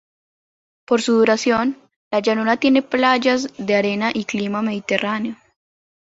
[0.87, 1.77] Por su duración,
[2.11, 5.37] la llanura tiene playas de arena y clima Mediterráneo.